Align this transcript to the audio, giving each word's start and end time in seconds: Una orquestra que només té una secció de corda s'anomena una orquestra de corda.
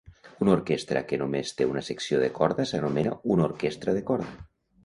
Una 0.43 0.53
orquestra 0.53 1.03
que 1.11 1.19
només 1.23 1.51
té 1.59 1.69
una 1.73 1.83
secció 1.89 2.23
de 2.23 2.31
corda 2.39 2.65
s'anomena 2.71 3.15
una 3.37 3.49
orquestra 3.53 3.99
de 4.01 4.07
corda. 4.13 4.35